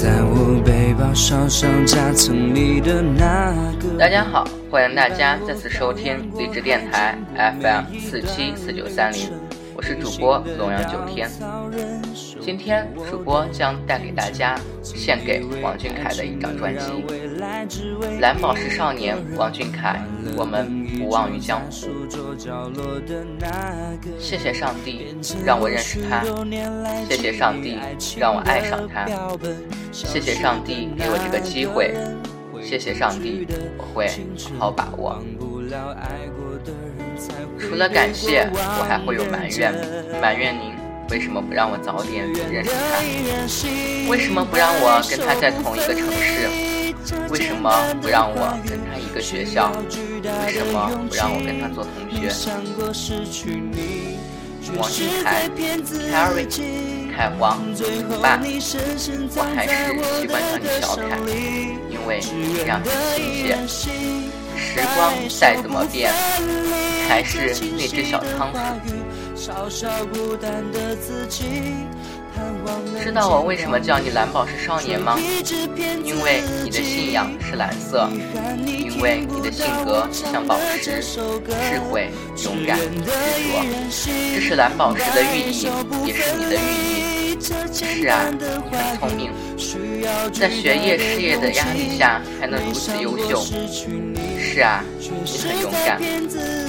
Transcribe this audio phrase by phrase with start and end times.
[0.00, 1.48] 在我背包上
[1.84, 3.98] 夹层里的那个。
[3.98, 7.18] 大家好，欢迎大家再次收听励志电台
[7.60, 9.28] FM 四七四九三零，
[9.78, 11.30] 我是主播龙阳九天。
[12.40, 16.84] 今天主播将带给大家献给王俊凯的一张专辑
[18.20, 19.16] 《蓝宝石少年》。
[19.36, 20.02] 王俊凯，
[20.36, 21.86] 我们不忘于江湖。
[24.18, 25.14] 谢谢上帝
[25.44, 26.24] 让我认识他，
[27.08, 27.78] 谢谢上帝
[28.18, 29.06] 让我爱上他，
[29.92, 31.94] 谢谢上帝给我这个机会，
[32.60, 33.46] 谢谢上帝，
[33.78, 34.08] 我会
[34.58, 35.22] 好好把握。
[37.60, 39.74] 除了感谢，我还会有埋怨，
[40.20, 40.76] 埋怨您。
[41.10, 43.00] 为什么不让我早点认识他？
[44.10, 46.48] 为什么不让我跟他在同一个城市？
[47.30, 49.44] 为什么不让我跟他一个学。
[49.44, 49.72] 校？
[50.44, 52.28] 为什么不让我跟他做同学？
[54.76, 55.48] 王俊凯
[56.12, 56.44] ，Carrie，
[57.16, 57.58] 凯皇，
[58.20, 59.72] 爸，我还是
[60.20, 61.16] 习惯叫你小凯，
[61.88, 63.66] 因为这样很亲切。
[64.60, 66.12] 时光再怎么变，
[67.08, 68.58] 还是那只小仓鼠。
[73.02, 75.18] 知道我为什么叫你蓝宝石少年吗？
[76.04, 78.08] 因为你的信仰是蓝色，
[78.66, 82.10] 因为你的性格像宝石，智慧、
[82.44, 83.10] 勇敢、执
[83.48, 83.64] 着，
[84.34, 85.66] 这是蓝宝石的寓意，
[86.06, 87.18] 也是你的寓意。
[87.40, 89.32] 是啊，你很聪明，
[90.32, 93.42] 在学业、事业的压力下还能如此优秀。
[94.58, 96.02] 是啊，你很勇敢，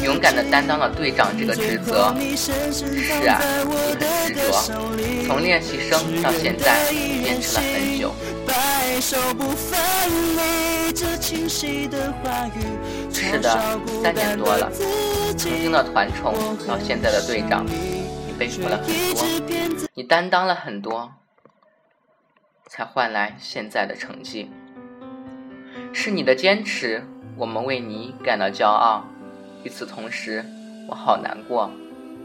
[0.04, 2.14] 勇敢地担当了队长这个职责。
[2.38, 4.52] 是啊，你很执着，
[5.26, 6.86] 从练习生到现在
[7.24, 8.14] 坚持了很久。
[13.12, 14.70] 是的，三年多了，
[15.36, 16.36] 曾经的团宠
[16.68, 19.26] 到现在的队长，你背负了很多，
[19.96, 21.12] 你担当了很多，
[22.68, 24.52] 才换来现在的成绩。
[25.92, 27.04] 是你的坚持。
[27.40, 29.02] 我们为你感到骄傲，
[29.64, 30.44] 与此同时，
[30.90, 31.72] 我好难过，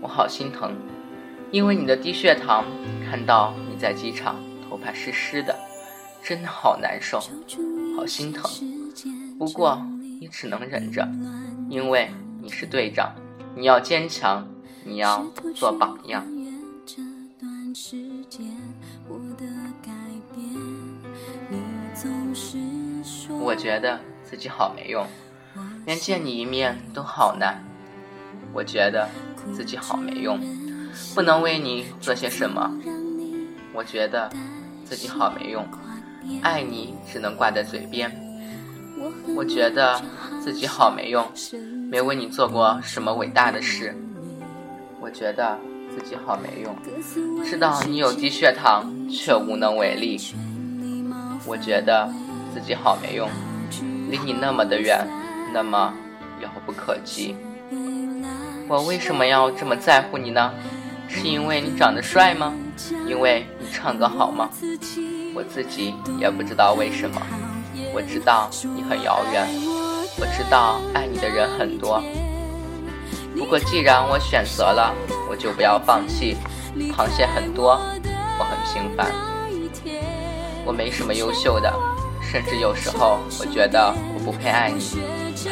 [0.00, 0.75] 我好心疼，
[1.52, 2.64] 因为你的低血糖，
[3.08, 4.34] 看到你在机场
[4.69, 5.56] 头发湿湿的，
[6.20, 7.20] 真的好难受，
[7.97, 8.50] 好心疼。
[9.38, 9.80] 不过
[10.20, 11.08] 你只能忍着，
[11.70, 12.10] 因为
[12.42, 13.14] 你是队长，
[13.54, 14.44] 你要坚强，
[14.84, 16.26] 你要做榜样。
[23.41, 24.00] 我觉得。
[24.34, 25.06] 自己好没用，
[25.87, 27.62] 连见你一面都好难。
[28.53, 29.09] 我觉得
[29.55, 30.41] 自己好没用，
[31.15, 32.69] 不能为你做些什么。
[33.73, 34.28] 我觉得
[34.84, 35.65] 自己好没用，
[36.43, 38.11] 爱你只能挂在嘴边。
[39.37, 40.03] 我觉得
[40.43, 41.25] 自己好没用，
[41.89, 43.97] 没为你做过什么伟大的事。
[45.00, 45.56] 我觉得
[45.97, 46.75] 自己好没用，
[47.44, 50.21] 知道你有低血糖却无能为力。
[51.47, 52.12] 我觉得
[52.53, 53.31] 自己好没用。
[54.10, 55.06] 离你那么的远，
[55.53, 55.92] 那么
[56.41, 57.37] 遥不可及。
[58.69, 60.53] 我为什么要这么在乎你呢？
[61.09, 62.53] 是因为你长得帅吗？
[63.06, 64.48] 因为你唱歌好吗？
[65.34, 67.20] 我自己也不知道为什么。
[67.93, 69.47] 我知道你很遥远，
[70.19, 72.03] 我知道爱你的人很多。
[73.37, 74.94] 不过既然我选择了，
[75.28, 76.37] 我就不要放弃。
[76.93, 77.81] 螃蟹很多，
[78.38, 79.12] 我很平凡，
[80.64, 81.72] 我没什么优秀的。
[82.34, 84.83] 甚至有时候，我觉得我不配爱你，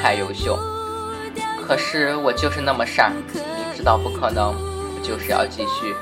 [0.02, 0.58] 太优秀。
[1.64, 3.22] 可是我就是那么傻，明
[3.76, 5.94] 知道不可能，我就是要继续。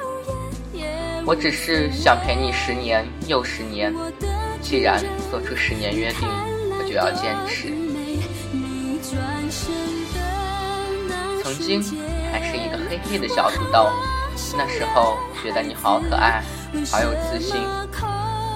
[1.27, 3.95] 我只是想陪你十年又十年，
[4.63, 6.27] 既然做出十年约定，
[6.79, 7.69] 我就要坚持。
[11.43, 11.83] 曾经
[12.33, 13.91] 还是一个黑黑的小土豆，
[14.57, 16.43] 那时候觉得你好可爱，
[16.91, 17.61] 好有自信。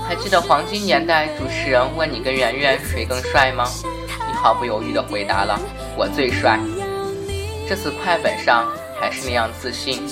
[0.06, 3.64] 还记得黄金年代主持人问你跟圆圆谁更帅吗？
[4.28, 5.58] 你毫不犹豫地回答了
[5.96, 6.60] 我最帅。
[7.66, 8.70] 这次快本上
[9.00, 10.02] 还是那样自信，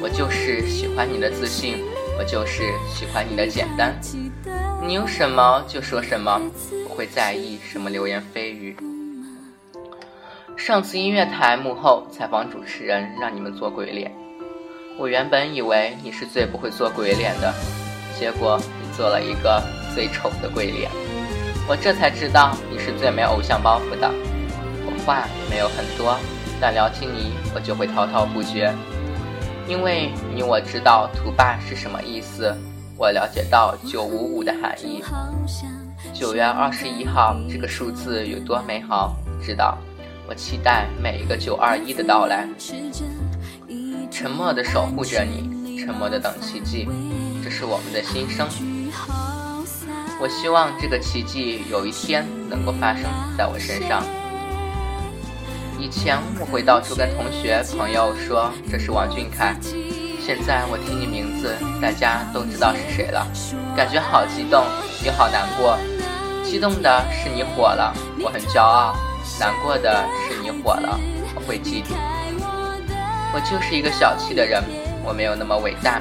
[0.00, 1.84] 我就是喜欢你的自信，
[2.16, 3.92] 我就是喜欢你的简单。
[4.80, 6.40] 你有什么就说什么，
[6.86, 8.76] 不会在意什么流言蜚语。
[10.56, 14.14] 上次音乐台幕后采访主持人让你们做鬼脸，
[14.96, 17.52] 我原本以为你是最不会做鬼脸的，
[18.16, 18.60] 结果。
[18.96, 19.62] 做了一个
[19.94, 20.90] 最丑的鬼脸，
[21.66, 24.10] 我这才知道你是最没偶像包袱的。
[24.84, 26.16] 我话没有很多，
[26.60, 28.72] 但聊起你我就会滔滔不绝，
[29.66, 32.54] 因为你我知道“土霸”是什么意思，
[32.96, 35.02] 我了解到“九五五”的含义。
[36.12, 39.78] 九月二十一号这个数字有多美好，知道。
[40.28, 42.48] 我期待每一个九二一的到来，
[44.10, 46.88] 沉默的守护着你，沉默的等奇迹，
[47.42, 48.48] 这是我们的心声。
[50.22, 54.04] 我希望这个奇迹有一天能够发生在我身上。
[55.80, 59.56] 以前我会到处跟同学朋友说这是王俊凯，
[60.24, 63.26] 现在我听你名字，大家都知道是谁了，
[63.76, 64.64] 感觉好激动，
[65.02, 65.76] 也好难过。
[66.44, 67.92] 激动的是你火了，
[68.22, 68.94] 我很骄傲；
[69.40, 71.00] 难过的是你火了，
[71.34, 71.96] 我会嫉妒。
[73.34, 74.62] 我就是一个小气的人，
[75.04, 75.98] 我没有那么伟大。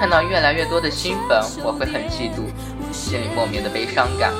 [0.00, 2.48] 看到越来越多的新粉，我会很嫉妒，
[2.92, 4.32] 心里莫名的悲伤感。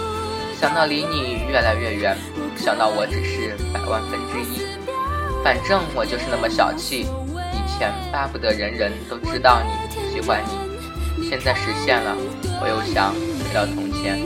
[0.61, 2.17] 想到离你越来越远，
[2.57, 4.63] 想到我只是百万分之一，
[5.43, 7.07] 反正我就是那么小气。
[7.53, 9.71] 以前巴不得人人都知道你
[10.13, 10.41] 喜欢
[11.17, 12.15] 你，现在实现了，
[12.61, 14.19] 我又想回到从前。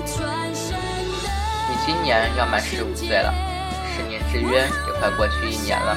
[1.69, 3.33] 你今年要满十五岁了，
[3.97, 5.97] 十年之约也快过去一年了，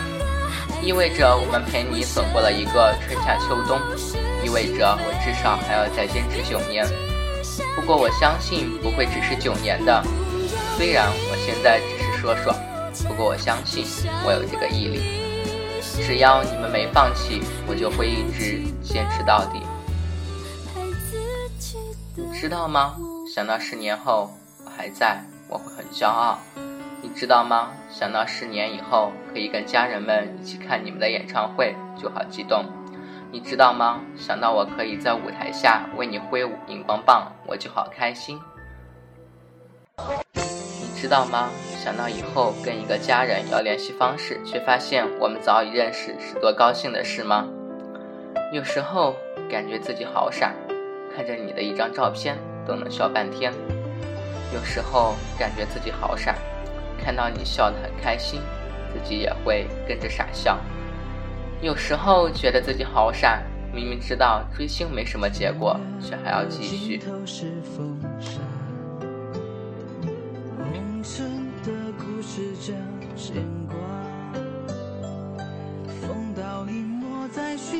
[0.81, 3.77] 意味着我们陪你走过了一个春夏秋冬。
[4.41, 6.87] 意味着我至少还要再坚持九年，
[7.79, 10.03] 不过我相信不会只是九年的。
[10.75, 12.53] 虽然我现在只是说说，
[13.07, 13.85] 不过我相信
[14.25, 14.99] 我有这个毅力。
[16.05, 19.61] 只要你们没放弃，我就会一直坚持到底。
[22.15, 22.95] 你知道吗？
[23.33, 24.29] 想到十年后
[24.65, 26.37] 我还在，我会很骄傲。
[27.01, 27.71] 你知道吗？
[27.89, 32.65] 想到十年以后可以跟家人们一起看你们的演唱会，就好激动。
[33.31, 34.01] 你知道吗？
[34.15, 38.39] 想到我可以在舞台下为你挥舞荧光棒，我就好开心。
[39.97, 41.49] 你知道吗？
[41.83, 47.47] 想到以后跟一个家人要联系方式，却发现我们早已认识，是多高兴的事吗？
[48.51, 49.15] 有时候
[49.49, 50.51] 感觉自己好傻，
[51.15, 52.35] 看着你的一张照片
[52.65, 53.53] 都能笑半天。
[54.51, 56.35] 有时候感觉自己好傻，
[56.97, 58.41] 看到你笑得很开心，
[58.91, 60.57] 自己也会跟着傻笑。
[61.61, 63.41] 有时候觉得自己好傻，
[63.73, 67.01] 明明知道追星没什么结果，却还要继续。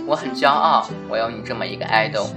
[0.05, 2.27] 我很骄傲，我有你这么一个爱豆。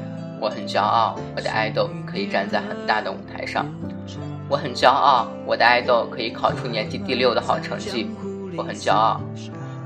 [0.40, 3.66] 我很骄傲，我的爱豆可以站在很大的舞台上。
[4.48, 8.08] 我很骄傲，我的爱豆可以考出年级第六的好成绩。
[8.56, 9.20] 我很骄傲。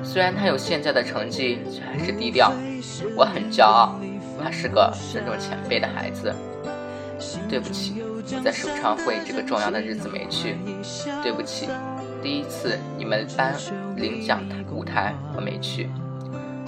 [0.07, 2.53] 虽然他有现在的成绩，却还是低调。
[3.17, 3.99] 我很骄傲，
[4.43, 6.33] 他是个尊重前辈的孩子。
[7.49, 10.57] 对不起，我在首唱会这个重要的日子没去。
[11.23, 11.69] 对不起，
[12.23, 13.55] 第一次你们班
[13.97, 15.91] 领奖舞台我没去。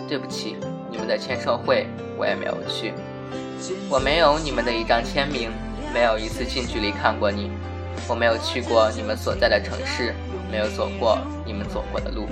[0.08, 0.56] 对不起，
[0.91, 1.87] 你们的签售会
[2.19, 2.93] 我也没有去。
[3.88, 5.50] 我没有你们的一张签名，
[5.94, 7.50] 没有一次近距离看过你。
[8.08, 10.12] 我没有去过你们所在的城市，
[10.50, 12.26] 没有走过你们走过的路。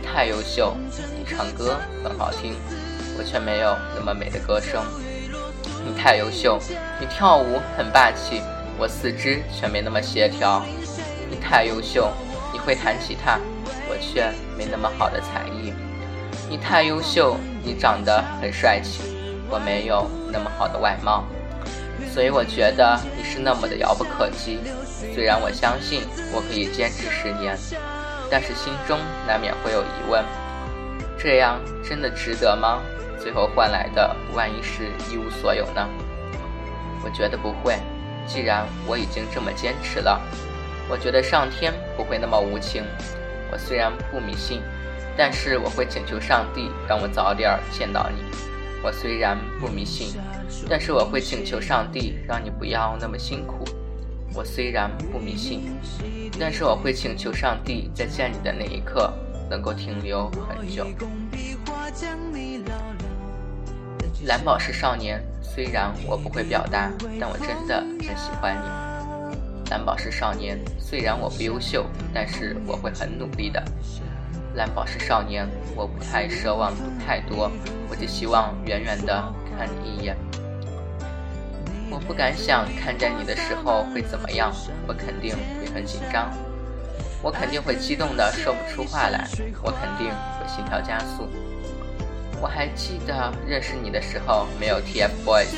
[0.00, 0.76] 太优秀，
[1.18, 2.54] 你唱歌很好听，
[3.18, 4.82] 我却没有那么美的歌声。
[5.84, 6.58] 你太优秀，
[7.00, 8.42] 你跳舞很霸气，
[8.78, 10.62] 我四肢却没那么协调。
[11.30, 12.12] 你太优秀，
[12.52, 13.38] 你会弹吉他，
[13.88, 15.72] 我却没那么好的才艺。
[16.48, 19.02] 你太优秀，你长得很帅气，
[19.48, 21.24] 我没有那么好的外貌。
[22.12, 24.58] 所以我觉得你是那么的遥不可及。
[25.14, 26.02] 虽然我相信
[26.34, 27.56] 我可以坚持十年。
[28.30, 30.24] 但是心中难免会有疑问：
[31.18, 32.80] 这样真的值得吗？
[33.18, 35.86] 最后换来的万一是一无所有呢？
[37.04, 37.76] 我觉得不会。
[38.26, 40.20] 既然我已经这么坚持了，
[40.88, 42.84] 我觉得上天不会那么无情。
[43.50, 44.62] 我虽然不迷信，
[45.16, 48.22] 但是我会请求上帝让我早点见到你。
[48.82, 50.14] 我虽然不迷信，
[50.68, 53.64] 但是我会请求上帝让你不要那么辛苦。
[54.34, 55.62] 我虽然不迷信，
[56.38, 59.12] 但是我会请求上帝在见你的那一刻
[59.50, 60.86] 能够停留很久。
[64.26, 69.70] 蓝宝石少年，虽然我不会表达，但我真的很喜欢你。
[69.70, 73.62] 蓝宝石少年，虽然我不优秀，但是我会很努力的。
[74.54, 76.72] 蓝宝石少年，我不太奢望
[77.04, 77.50] 太多，
[77.88, 80.16] 我只希望远远的看你一眼。
[81.90, 84.52] 我不敢想看见你的时候会怎么样，
[84.86, 86.30] 我肯定会很紧张，
[87.20, 89.26] 我肯定会激动的说不出话来，
[89.62, 91.28] 我肯定会心跳加速。
[92.40, 95.56] 我还记得认识你的时候没有 TFBOYS，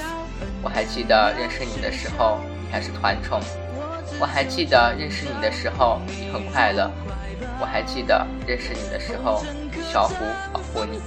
[0.63, 3.41] 我还记得认识你的时候你还是团宠，
[4.19, 6.91] 我还记得认识你的时候你很快乐，
[7.61, 9.45] 我还记得认识你的时候
[9.93, 10.15] 小虎
[10.53, 10.99] 保护你。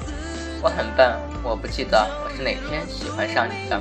[0.66, 3.80] 我很笨，我不记得我是哪天喜欢上你的。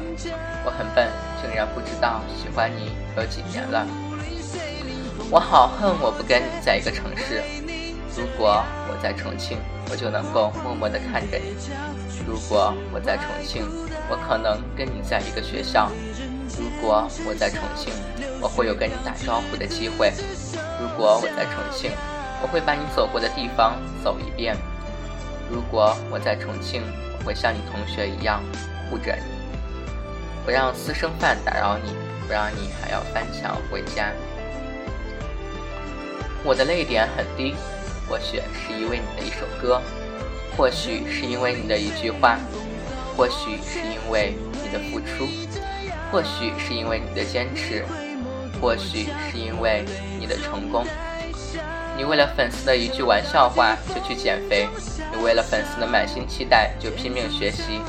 [0.67, 1.09] 我很笨，
[1.41, 3.87] 竟然不知道喜欢你有几年了。
[5.31, 7.43] 我好恨我不跟你在一个城市。
[8.14, 9.57] 如果我在重庆，
[9.91, 11.57] 我就能够默默地看着你；
[12.29, 13.64] 如果我在重庆，
[14.11, 15.88] 我可能跟你在一个学校；
[16.59, 17.95] 如果我在重庆，
[18.43, 20.12] 我会有跟你打招呼的机会；
[20.79, 21.93] 如果我在重庆，
[22.43, 23.73] 我会把你走过的地方
[24.05, 24.55] 走一遍；
[25.54, 26.82] 如果我在重庆，
[27.16, 28.42] 我会像你同学一样
[28.90, 29.23] 护着你，
[30.44, 31.92] 不让私生饭打扰你，
[32.26, 34.11] 不让你还要翻墙回家。
[36.42, 37.54] 我的泪点很低，
[38.08, 39.80] 或许是因为你的一首歌，
[40.56, 42.37] 或许是因为你的一句话，
[43.16, 45.28] 或许是因为你的付出，
[46.11, 47.84] 或许是因为你的坚持，
[48.61, 49.84] 或许是因为
[50.18, 50.84] 你的成功。
[51.96, 54.68] 你为了粉丝的一句玩笑话就去减肥，
[55.14, 57.80] 你为了粉丝的满心期待就拼命学习，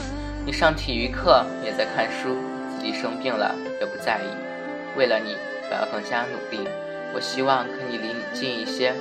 [0.45, 2.37] 你上体育课也在看书，
[2.69, 4.27] 自己生病了也不在意。
[4.95, 5.35] 为了你，
[5.69, 6.67] 我要更加努力。
[7.13, 8.93] 我希望可以离你近一些，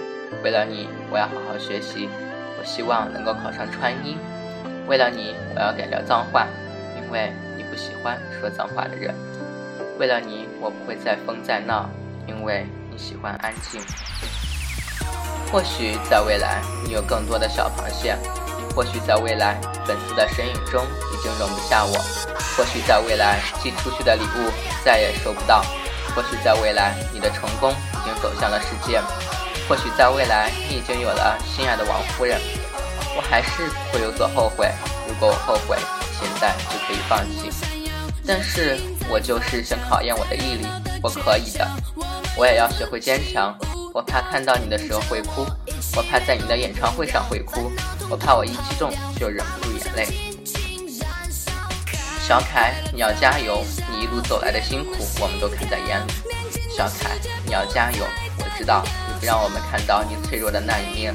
[0.43, 2.09] 为了你，我要好好学习。
[2.59, 4.17] 我希望能够考上川音，
[4.87, 6.47] 为了你，我要改掉脏话，
[6.97, 9.15] 因为你不喜欢说脏话的人。
[9.99, 11.91] 为了你，我不会再疯再闹，
[12.27, 13.83] 因为你喜欢安静。
[15.55, 18.17] 或许在未来，你有更多的小螃蟹；
[18.75, 21.93] 或许在未来，粉丝的身影中已经容不下我；
[22.57, 24.51] 或许在未来，寄出去的礼物
[24.85, 25.65] 再也收不到。
[26.13, 28.99] 或许在未来，你的成功已经走向了世界；
[29.69, 32.41] 或许在未来，你已经有了心爱的王夫人。
[33.17, 34.69] 我还是会有所后悔。
[35.07, 35.79] 如果我后悔，
[36.19, 37.49] 现在就可以放弃。
[38.27, 38.77] 但是
[39.09, 40.67] 我就是想考验我的毅力，
[41.01, 41.65] 我可以的。
[42.37, 43.57] 我也要学会坚强。
[43.95, 45.47] 我怕看到你的时候会哭，
[45.95, 47.71] 我怕在你的演唱会上会哭，
[48.11, 50.09] 我怕我一激动就忍不住眼泪。
[52.19, 53.63] 小凯，你要加油！
[53.93, 56.13] 你一路走来的辛苦，我们都看在眼里。
[56.69, 58.05] 小凯，你要加油！
[58.39, 61.15] 我知道你不让我们看到你脆弱的那一面。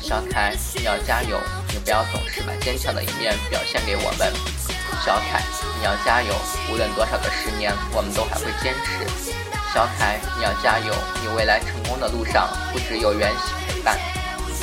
[0.00, 1.38] 小凯，你要加油！
[1.68, 4.32] 你不要总是把坚强的一面表现给我们。
[5.04, 5.42] 小凯，
[5.78, 6.32] 你要加油！
[6.72, 9.25] 无论多少个十年，我们都还会坚持。
[9.76, 10.94] 小凯，你要加油！
[11.20, 14.00] 你未来成功的路上不只有缘喜陪伴。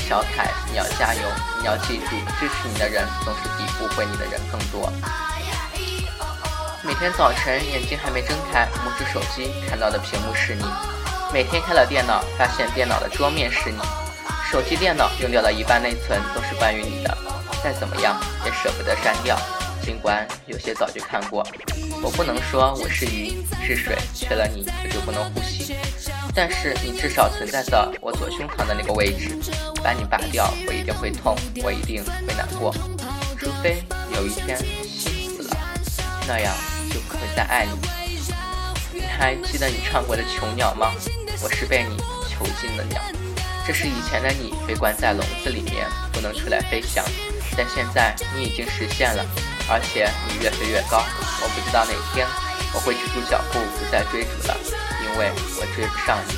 [0.10, 1.22] 小凯，你要加油！
[1.60, 4.92] 你要记住，支持你的人总是比误会你的人更多。
[6.82, 10.66] 每天早晨眼睛还没睁开，摸出手机看到的屏幕是你；
[11.32, 13.84] 每天开了电脑，发现电脑的桌面是你；
[14.52, 17.16] 手机、电脑用掉了一半内存，都是关于你的。
[17.64, 19.38] 再怎么样也舍不得删掉，
[19.84, 21.46] 尽管有些早就看过。
[22.02, 25.76] 我不能说我是鱼是水，缺了你我就不能呼吸。
[26.34, 29.38] 但是你至少存在在我左胸膛的那个位置，
[29.84, 32.74] 把你拔掉，我一定会痛，我一定会难过。
[33.38, 33.84] 除非
[34.16, 35.58] 有一天心死了，
[36.28, 36.54] 那样。
[36.94, 37.72] 就不会再爱你。
[38.94, 40.92] 你还记得你唱过的《囚鸟》吗？
[41.42, 41.98] 我是被你
[42.30, 43.02] 囚禁的鸟。
[43.66, 47.04] 这是以前的你被关在笼子里面，不能出来飞翔。
[47.58, 49.26] 但现在你已经实现了，
[49.70, 51.04] 而且你越飞越高。
[51.42, 52.28] 我不知道哪天
[52.74, 54.58] 我会止住脚步，不再追逐了，
[55.04, 56.34] 因为我追不上你。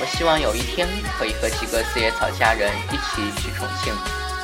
[0.00, 3.94] 我希望有一天可以和几个四叶草家人一起去重庆。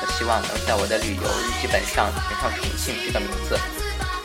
[0.01, 3.59] 我希望能在我的旅游日记本上填上重庆这个名字。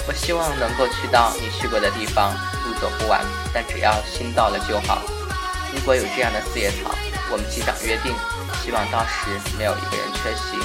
[0.07, 2.33] 我希望能够去到你去过的地方，
[2.65, 5.03] 路走不完，但只要心到了就好。
[5.73, 6.95] 如果有这样的四叶草，
[7.33, 8.15] 我们机长约定，
[8.63, 10.59] 希望到时没有一个人缺席。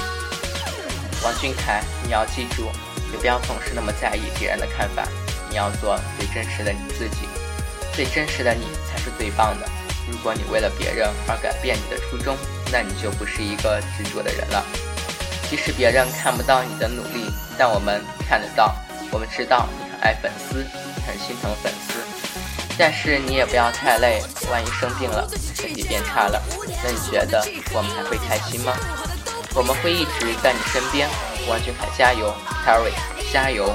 [1.22, 2.70] 王俊凯，你要记住，
[3.12, 5.06] 也不要总是那么在意别人的看法。
[5.50, 7.28] 你要做最真实的你自己，
[7.92, 9.68] 最真实的你才是最棒的。
[10.10, 12.36] 如果你为了别人而改变你的初衷，
[12.72, 14.64] 那你就不是一个执着的人了。
[15.48, 18.74] 即使别人看不到你的努力，但我们看得到。
[19.12, 20.64] 我们知道你很爱粉丝，
[21.04, 22.09] 很心疼粉丝。
[22.82, 26.42] 但是你也不要太累，万一生病了，身体变差了，
[26.82, 28.72] 那你觉得我们还会开心吗？
[29.54, 31.06] 我们会一直在你身边。
[31.46, 32.34] 王俊凯加油
[32.64, 32.92] ，Terry
[33.30, 33.70] 加油。